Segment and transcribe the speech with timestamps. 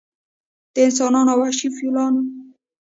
[0.73, 2.21] د انسانانو او وحشي فیلانو